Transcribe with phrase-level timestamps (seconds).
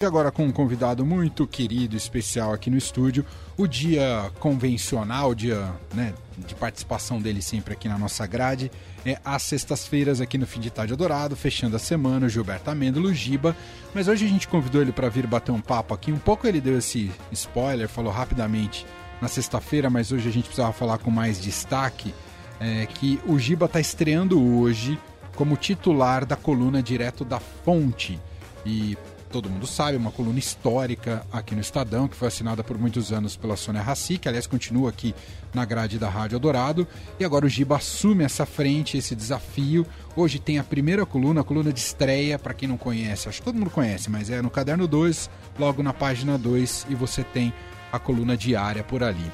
[0.00, 5.34] E agora com um convidado muito querido, especial aqui no estúdio, o dia convencional, o
[5.34, 8.70] dia né, de participação dele sempre aqui na nossa grade,
[9.04, 13.12] é às sextas-feiras aqui no Fim de Tarde Adorado, fechando a semana, o Gilberto Amêndola,
[13.12, 13.56] Giba.
[13.92, 16.60] Mas hoje a gente convidou ele para vir bater um papo aqui, um pouco ele
[16.60, 18.86] deu esse spoiler, falou rapidamente
[19.20, 22.14] na sexta-feira, mas hoje a gente precisava falar com mais destaque,
[22.60, 24.96] é, que o Giba está estreando hoje
[25.34, 28.16] como titular da coluna Direto da Fonte.
[28.64, 28.96] E
[29.28, 33.36] todo mundo sabe, uma coluna histórica aqui no Estadão, que foi assinada por muitos anos
[33.36, 35.14] pela Sônia Rassi, que aliás continua aqui
[35.52, 36.86] na grade da Rádio Dourado.
[37.20, 39.86] E agora o Giba assume essa frente, esse desafio.
[40.16, 43.44] Hoje tem a primeira coluna, a coluna de estreia, para quem não conhece, acho que
[43.44, 47.52] todo mundo conhece, mas é no Caderno 2, logo na página 2, e você tem
[47.92, 49.30] a coluna diária por ali.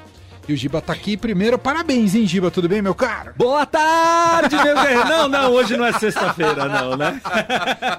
[0.47, 1.57] E o Giba tá aqui primeiro.
[1.57, 2.51] Parabéns, hein, Giba?
[2.51, 3.33] Tudo bem, meu caro?
[3.35, 5.09] Boa tarde, meu guerreiro.
[5.09, 7.19] Não, não, hoje não é sexta-feira, não, né?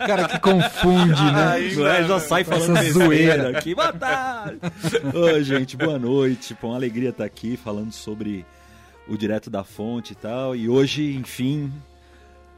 [0.07, 1.45] Cara, que confunde, né?
[1.55, 3.75] Ai, é, já sai falando Essa zoeira aqui.
[3.75, 4.61] Boa tarde.
[5.13, 6.55] Oi, gente, boa noite.
[6.55, 8.47] Pô, uma alegria estar aqui falando sobre
[9.09, 10.55] o Direto da Fonte e tal.
[10.55, 11.73] E hoje, enfim,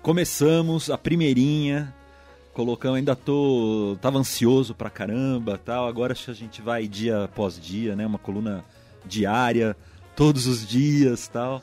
[0.02, 1.94] começamos a primeirinha.
[2.52, 5.88] Colocamos, ainda tô, tava ansioso pra caramba, tal.
[5.88, 8.04] Agora acho que a gente vai dia após dia, né?
[8.04, 8.62] Uma coluna
[9.06, 9.76] diária,
[10.16, 11.62] todos os dias, tal.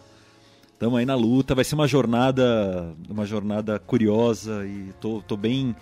[0.74, 5.76] Estamos aí na luta, vai ser uma jornada, uma jornada curiosa e tô, tô bem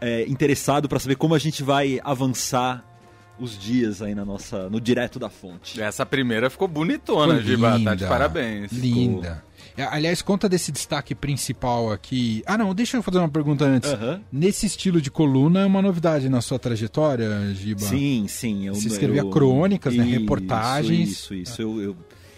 [0.00, 2.84] é, interessado para saber como a gente vai avançar
[3.40, 5.80] os dias aí na nossa, no direto da fonte.
[5.80, 8.70] Essa primeira ficou bonitona, Giba, tá de parabéns.
[8.72, 9.42] Linda.
[9.44, 9.50] Ficou...
[9.90, 12.42] Aliás, conta desse destaque principal aqui.
[12.44, 13.90] Ah, não, deixa eu fazer uma pergunta antes.
[13.92, 14.20] Uhum.
[14.30, 17.80] Nesse estilo de coluna é uma novidade na sua trajetória, Giba?
[17.80, 18.66] Sim, sim.
[18.66, 21.08] Eu, Você escrevia eu, crônicas, né, reportagens.
[21.08, 21.62] Isso, isso.
[21.62, 21.96] Eu, eu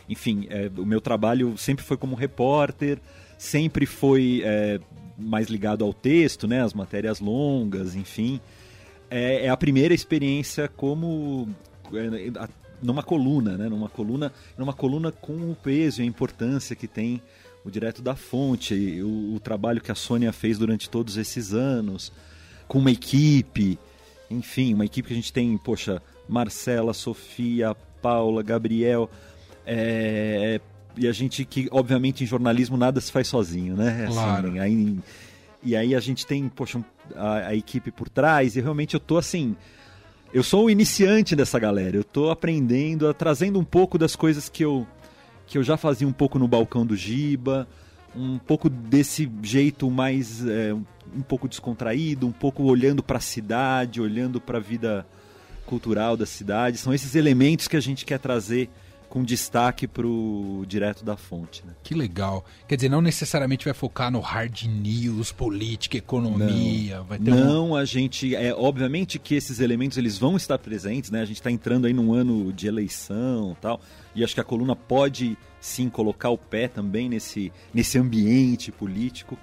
[0.08, 2.98] enfim, é, o meu trabalho sempre foi como repórter,
[3.38, 4.78] sempre foi é,
[5.18, 8.40] mais ligado ao texto, né, as matérias longas, enfim.
[9.12, 11.48] É, é a primeira experiência como
[11.92, 12.30] é,
[12.82, 13.68] numa coluna, né?
[13.68, 17.22] Numa coluna, numa coluna com o peso e a importância que tem
[17.64, 22.12] o direto da fonte, o, o trabalho que a Sônia fez durante todos esses anos,
[22.66, 23.78] com uma equipe,
[24.30, 29.08] enfim, uma equipe que a gente tem, poxa, Marcela, Sofia, Paula, Gabriel,
[29.64, 30.60] é,
[30.96, 34.04] e a gente que, obviamente, em jornalismo nada se faz sozinho, né?
[34.06, 34.60] Assim, claro.
[34.60, 34.98] aí,
[35.62, 36.84] e aí a gente tem, poxa,
[37.14, 39.56] a, a equipe por trás, e realmente eu tô assim
[40.32, 41.94] eu sou o iniciante dessa galera.
[41.94, 44.86] Eu tô aprendendo, trazendo um pouco das coisas que eu
[45.46, 47.68] que eu já fazia um pouco no balcão do Giba,
[48.16, 54.00] um pouco desse jeito mais é, um pouco descontraído, um pouco olhando para a cidade,
[54.00, 55.06] olhando para a vida
[55.66, 56.78] cultural da cidade.
[56.78, 58.70] São esses elementos que a gente quer trazer
[59.12, 61.62] com destaque para o direto da fonte.
[61.66, 61.74] Né?
[61.82, 62.46] Que legal.
[62.66, 66.96] Quer dizer, não necessariamente vai focar no hard news, política, economia.
[66.96, 71.10] Não, vai ter não a gente é obviamente que esses elementos eles vão estar presentes,
[71.10, 71.20] né?
[71.20, 73.82] A gente está entrando aí num ano de eleição, tal,
[74.14, 79.36] e acho que a coluna pode sim colocar o pé também nesse nesse ambiente político.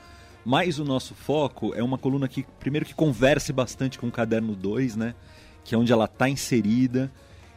[0.44, 4.56] Mas o nosso foco é uma coluna que primeiro que converse bastante com o caderno
[4.56, 5.14] 2, né?
[5.64, 7.12] Que é onde ela está inserida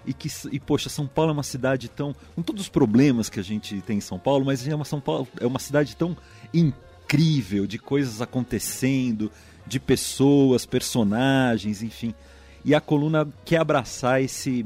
[0.06, 3.38] e que e poxa São Paulo é uma cidade tão com todos os problemas que
[3.38, 6.16] a gente tem em São Paulo mas é uma São Paulo é uma cidade tão
[6.52, 9.30] incrível de coisas acontecendo
[9.66, 12.14] de pessoas personagens enfim.
[12.64, 14.64] E a coluna quer abraçar esse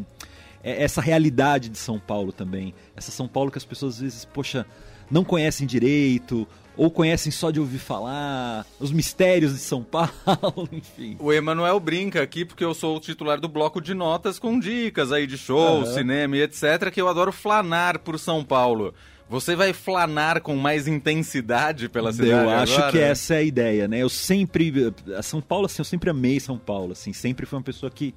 [0.69, 4.67] essa realidade de São Paulo também essa São Paulo que as pessoas às vezes poxa
[5.11, 6.47] não conhecem direito
[6.77, 11.17] ou conhecem só de ouvir falar, os mistérios de São Paulo, enfim.
[11.19, 15.11] O Emanuel brinca aqui porque eu sou o titular do bloco de notas com dicas
[15.11, 15.87] aí de show, uhum.
[15.87, 18.93] cinema e etc, que eu adoro flanar por São Paulo.
[19.29, 22.93] Você vai flanar com mais intensidade pela cidade Eu acho agora?
[22.93, 23.99] que essa é a ideia, né?
[23.99, 24.95] Eu sempre...
[25.17, 27.13] A São Paulo, assim, eu sempre amei São Paulo, assim.
[27.13, 28.15] Sempre foi uma pessoa que...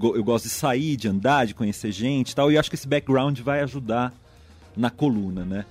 [0.00, 2.50] Eu gosto de sair, de andar, de conhecer gente e tal.
[2.50, 4.12] E acho que esse background vai ajudar
[4.76, 5.64] na coluna, né?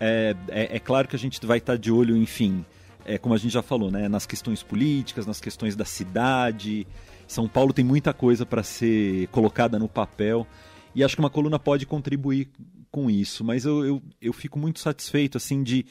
[0.00, 2.64] É, é, é, claro que a gente vai estar de olho, enfim,
[3.04, 6.86] é, como a gente já falou, né, nas questões políticas, nas questões da cidade.
[7.26, 10.46] São Paulo tem muita coisa para ser colocada no papel
[10.94, 12.48] e acho que uma coluna pode contribuir
[12.90, 13.44] com isso.
[13.44, 15.84] Mas eu, eu, eu fico muito satisfeito assim de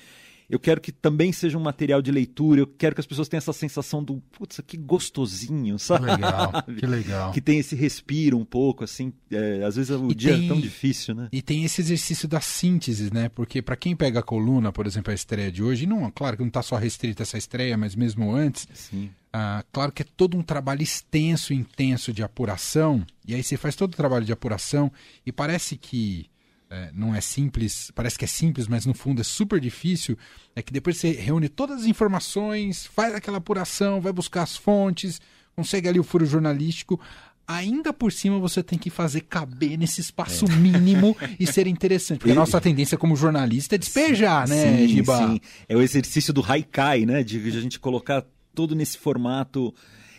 [0.49, 3.39] eu quero que também seja um material de leitura, eu quero que as pessoas tenham
[3.39, 6.05] essa sensação do, putz, que gostosinho, sabe?
[6.05, 7.31] Que legal, que legal.
[7.31, 10.47] Que tem esse respiro um pouco, assim, é, às vezes o e dia tem, é
[10.47, 11.27] tão difícil, né?
[11.31, 13.29] E tem esse exercício da síntese, né?
[13.29, 16.43] Porque para quem pega a coluna, por exemplo, a estreia de hoje, não, claro que
[16.43, 19.09] não está só restrita essa estreia, mas mesmo antes, Sim.
[19.39, 23.75] Ah, claro que é todo um trabalho extenso, intenso de apuração, e aí você faz
[23.75, 24.91] todo o trabalho de apuração,
[25.25, 26.27] e parece que
[26.69, 30.17] é, não é simples, parece que é simples, mas no fundo é super difícil,
[30.55, 35.21] é que depois você reúne todas as informações, faz aquela apuração, vai buscar as fontes,
[35.55, 36.99] consegue ali o furo jornalístico,
[37.47, 40.55] ainda por cima você tem que fazer caber nesse espaço é.
[40.55, 42.19] mínimo e ser interessante.
[42.19, 45.17] Porque a nossa tendência como jornalista é despejar, né, sim, Giba?
[45.17, 47.23] Sim, é o exercício do haikai, né?
[47.23, 49.73] De a gente colocar tudo nesse formato.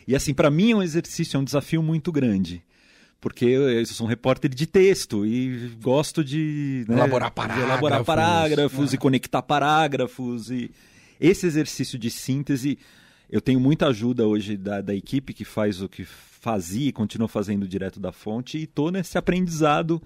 [0.07, 2.65] E assim, para mim é um exercício, é um desafio muito grande.
[3.21, 8.05] Porque eu, sou um repórter de texto e gosto de né, elaborar parágrafos, de elaborar
[8.05, 8.95] parágrafos é.
[8.95, 10.51] e conectar parágrafos.
[10.51, 10.71] E
[11.21, 12.79] esse exercício de síntese,
[13.29, 17.27] eu tenho muita ajuda hoje da, da equipe que faz o que fazia e continua
[17.27, 20.01] fazendo direto da fonte, e estou nesse aprendizado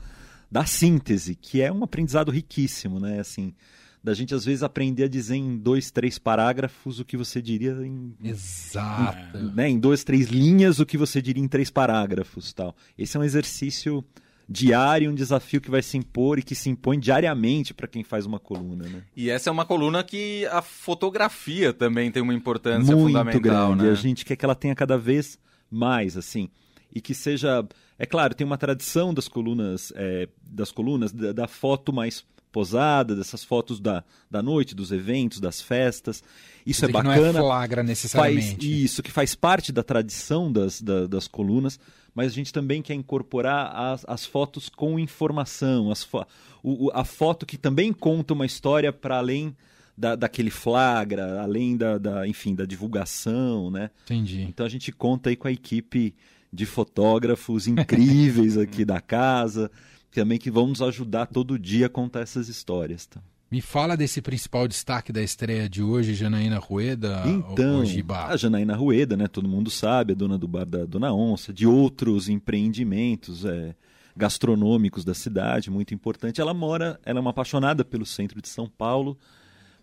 [0.50, 3.20] da síntese, que é um aprendizado riquíssimo, né?
[3.20, 3.54] Assim,
[4.02, 7.72] da gente às vezes aprender a dizer em dois, três parágrafos o que você diria
[7.84, 8.14] em.
[8.22, 9.38] Exato.
[9.38, 12.74] Em, né, em duas, três linhas o que você diria em três parágrafos tal.
[12.98, 14.04] Esse é um exercício
[14.48, 18.26] diário, um desafio que vai se impor e que se impõe diariamente para quem faz
[18.26, 18.84] uma coluna.
[18.88, 19.02] Né?
[19.16, 23.68] E essa é uma coluna que a fotografia também tem uma importância Muito fundamental.
[23.68, 23.84] Grande.
[23.84, 23.90] Né?
[23.90, 25.38] A gente quer que ela tenha cada vez
[25.70, 26.48] mais, assim.
[26.94, 27.66] E que seja.
[28.02, 33.14] É claro, tem uma tradição das colunas, é, das colunas, da, da, foto mais posada,
[33.14, 36.20] dessas fotos da, da noite, dos eventos, das festas.
[36.66, 37.14] Isso é bacana.
[37.14, 38.56] não é flagra necessariamente.
[38.56, 41.78] Faz, isso, que faz parte da tradição das, da, das colunas,
[42.12, 46.26] mas a gente também quer incorporar as, as fotos com informação, as fo
[46.60, 49.56] o, a foto que também conta uma história para além
[49.96, 53.92] da, daquele flagra, além da, da, enfim, da divulgação, né?
[54.06, 54.42] Entendi.
[54.42, 56.12] Então a gente conta aí com a equipe
[56.52, 59.70] de fotógrafos incríveis aqui da casa,
[60.10, 63.06] também que vão nos ajudar todo dia a contar essas histórias.
[63.06, 63.20] Tá?
[63.52, 67.22] Me fala desse principal destaque da estreia de hoje, Janaína Rueda.
[67.26, 67.82] Então,
[68.26, 69.28] a Janaína Rueda, né?
[69.28, 73.74] Todo mundo sabe, a dona do bar da Dona Onça, de outros empreendimentos é,
[74.16, 76.40] gastronômicos da cidade, muito importante.
[76.40, 79.18] Ela mora, ela é uma apaixonada pelo centro de São Paulo,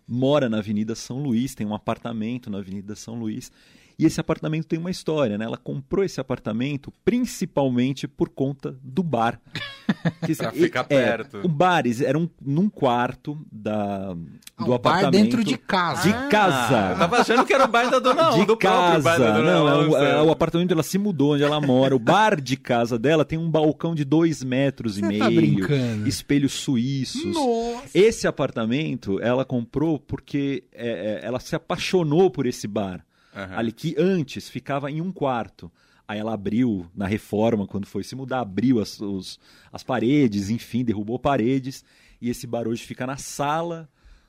[0.06, 3.52] mora na Avenida São Luís, tem um apartamento na Avenida São Luís.
[4.00, 5.44] E esse apartamento tem uma história, né?
[5.44, 9.38] Ela comprou esse apartamento principalmente por conta do bar.
[10.24, 11.40] Que, pra ficar é, perto.
[11.42, 14.14] O bar era um, num quarto da,
[14.56, 15.04] ah, do apartamento.
[15.04, 16.02] bar dentro de casa.
[16.06, 16.88] De casa.
[16.88, 19.02] Ah, eu tava achando que era o bar da Dona De do casa.
[19.02, 21.96] Bar da Dona Não, é o, é o, apartamento ela se mudou onde ela mora.
[21.96, 25.40] O bar de casa dela tem um balcão de dois metros Você e tá meio.
[25.40, 26.08] brincando.
[26.08, 27.34] Espelhos suíços.
[27.34, 27.90] Nossa.
[27.92, 33.04] Esse apartamento ela comprou porque é, é ela se apaixonou por esse bar.
[33.34, 33.58] Uhum.
[33.58, 35.70] Ali que antes ficava em um quarto.
[36.06, 39.38] Aí ela abriu na reforma, quando foi se mudar, abriu as, os,
[39.72, 41.84] as paredes, enfim, derrubou paredes.
[42.20, 43.88] E esse bar hoje fica na sala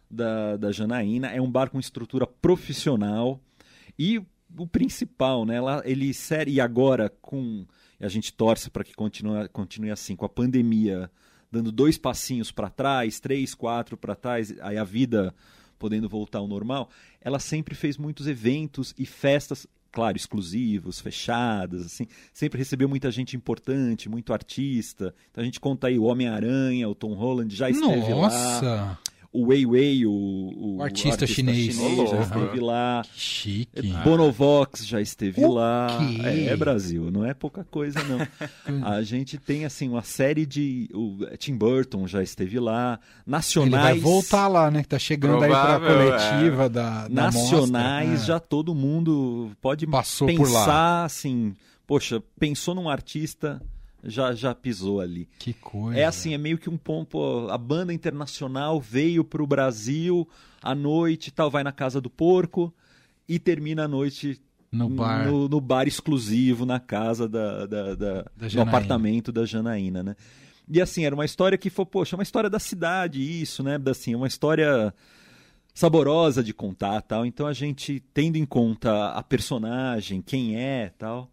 [0.09, 1.27] da, da Janaína.
[1.27, 3.41] É um bar com estrutura profissional.
[3.97, 4.21] E
[4.57, 5.55] o principal, né?
[5.55, 7.65] Ela, ele série e agora com.
[7.99, 11.09] A gente torce para que continue, continue assim, com a pandemia
[11.51, 15.35] dando dois passinhos para trás, três, quatro para trás, aí a vida
[15.81, 16.89] podendo voltar ao normal,
[17.19, 23.35] ela sempre fez muitos eventos e festas claro, exclusivos, fechadas, assim, sempre recebeu muita gente
[23.35, 25.13] importante, muito artista.
[25.29, 28.65] Então a gente conta aí o Homem-Aranha, o Tom Holland já esteve Nossa.
[28.65, 28.99] lá
[29.33, 33.01] o Wei Wei, o, o, o artista, artista, chinês, chinês já esteve lá.
[33.03, 33.93] Que chique.
[34.03, 35.87] Bonovox já esteve o lá.
[35.97, 36.49] Quê?
[36.49, 38.19] É, Brasil, não é pouca coisa não.
[38.85, 43.73] a gente tem assim uma série de o Tim Burton já esteve lá, nacionais.
[43.73, 44.81] Ele vai voltar lá, né?
[44.81, 46.69] Que tá chegando Provável, aí para coletiva é.
[46.69, 51.55] da, da nacionais, mostra, já todo mundo pode Passou pensar assim,
[51.87, 53.61] poxa, pensou num artista
[54.03, 55.27] já já pisou ali.
[55.37, 55.99] Que coisa.
[55.99, 57.47] É assim, é meio que um pompo.
[57.49, 60.27] A banda internacional veio para o Brasil
[60.61, 62.73] à noite, tal, vai na casa do porco
[63.27, 68.25] e termina a noite no bar, no, no bar exclusivo na casa da, da, da,
[68.35, 70.15] da do apartamento da Janaína, né?
[70.69, 73.77] E assim, era uma história que foi, poxa, uma história da cidade, isso, né?
[73.89, 74.93] Assim, uma história
[75.73, 77.25] saborosa de contar, tal.
[77.25, 81.29] Então a gente tendo em conta a personagem, quem é, tal,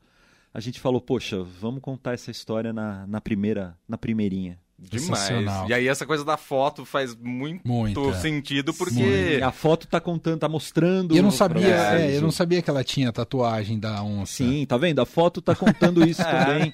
[0.53, 4.59] a gente falou, poxa, vamos contar essa história na, na primeira, na primeirinha.
[4.81, 5.69] Demais.
[5.69, 8.15] E aí essa coisa da foto faz muito Muita.
[8.21, 9.43] sentido porque Sim.
[9.43, 11.13] a foto tá contando, tá mostrando.
[11.15, 14.45] E eu não sabia, é, eu não sabia que ela tinha tatuagem da onça.
[14.45, 15.01] Sim, tá vendo?
[15.01, 16.73] A foto tá contando isso também.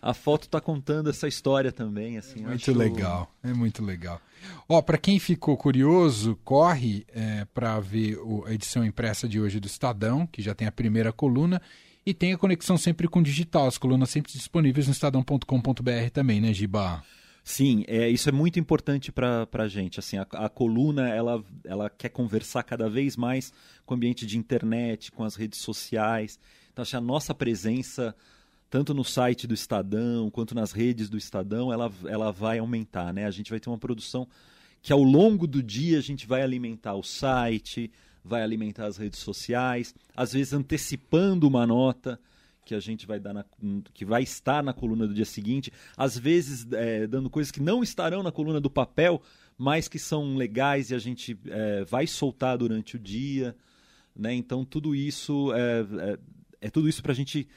[0.00, 2.40] A foto tá contando essa história também, assim.
[2.40, 2.76] Muito acho...
[2.76, 4.20] legal, é muito legal.
[4.68, 9.60] Ó, para quem ficou curioso, corre é, para ver o, a edição impressa de hoje
[9.60, 11.62] do Estadão, que já tem a primeira coluna
[12.04, 16.40] e tem a conexão sempre com o digital, as colunas sempre disponíveis no estadão.com.br também,
[16.40, 17.02] né, Giba?
[17.44, 19.98] Sim, é, isso é muito importante para a gente.
[19.98, 23.52] Assim, a, a, coluna ela, ela quer conversar cada vez mais
[23.84, 26.38] com o ambiente de internet, com as redes sociais.
[26.72, 28.14] Então, assim, a nossa presença,
[28.70, 33.12] tanto no site do Estadão quanto nas redes do Estadão, ela, ela vai aumentar.
[33.12, 33.26] Né?
[33.26, 34.28] A gente vai ter uma produção
[34.80, 37.90] que ao longo do dia a gente vai alimentar o site,
[38.24, 42.18] vai alimentar as redes sociais, às vezes antecipando uma nota
[42.64, 43.44] que a gente vai dar na,
[43.92, 47.82] que vai estar na coluna do dia seguinte, às vezes é, dando coisas que não
[47.82, 49.20] estarão na coluna do papel,
[49.58, 53.56] mas que são legais e a gente é, vai soltar durante o dia,
[54.14, 54.32] né?
[54.32, 56.18] Então tudo isso é, é,
[56.62, 57.48] é tudo isso para a gente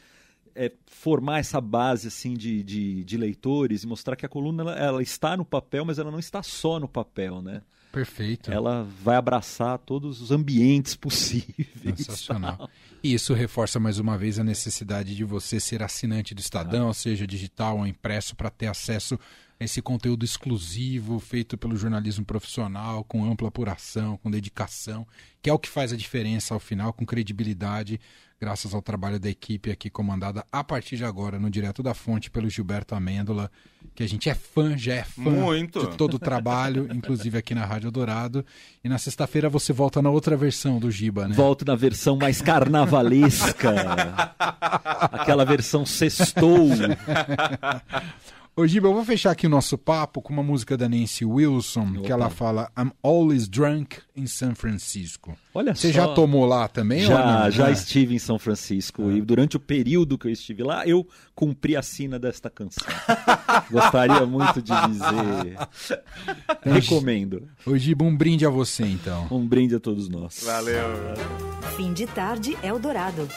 [0.56, 4.76] é, formar essa base assim de, de, de, leitores e mostrar que a coluna ela,
[4.76, 7.62] ela, está no papel, mas ela não está só no papel, né?
[7.96, 8.52] Perfeito.
[8.52, 11.70] Ela vai abraçar todos os ambientes possíveis.
[11.82, 12.70] Sensacional.
[13.02, 16.94] E isso reforça mais uma vez a necessidade de você ser assinante do Estadão, ah.
[16.94, 19.18] seja digital ou impresso, para ter acesso
[19.58, 25.08] a esse conteúdo exclusivo feito pelo jornalismo profissional, com ampla apuração, com dedicação,
[25.42, 27.98] que é o que faz a diferença ao final, com credibilidade
[28.40, 32.30] graças ao trabalho da equipe aqui comandada a partir de agora no Direto da Fonte
[32.30, 33.50] pelo Gilberto Amêndola,
[33.94, 35.80] que a gente é fã, já é fã Muito.
[35.88, 38.46] de todo o trabalho, inclusive aqui na Rádio Dourado.
[38.84, 41.36] E na sexta-feira você volta na outra versão do Giba, né?
[41.36, 43.74] Volto na versão mais carnavalesca.
[45.12, 46.70] Aquela versão sextou.
[48.58, 51.90] Ô, Giba, eu vou fechar aqui o nosso papo com uma música da Nancy Wilson,
[51.92, 52.02] Opa.
[52.04, 55.38] que ela fala I'm always drunk in San Francisco.
[55.54, 55.94] Olha Você só.
[55.94, 57.02] já tomou lá também?
[57.02, 57.74] Já, já é.
[57.74, 59.12] estive em São Francisco.
[59.12, 59.16] É.
[59.16, 62.88] E durante o período que eu estive lá, eu cumpri a sina desta canção.
[63.70, 65.58] Gostaria muito de dizer.
[66.50, 67.50] Então, Recomendo.
[67.66, 69.28] Ô, Giba, um brinde a você, então.
[69.32, 70.44] Um brinde a todos nós.
[70.46, 70.86] Valeu.
[71.76, 73.28] Fim de tarde, Eldorado.